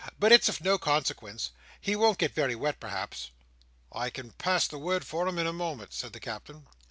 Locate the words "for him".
5.05-5.37